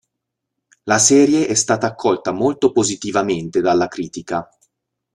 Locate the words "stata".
1.53-1.85